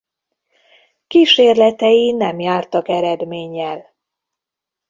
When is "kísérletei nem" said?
1.07-2.39